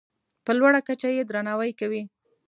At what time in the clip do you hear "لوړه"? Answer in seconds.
0.57-0.79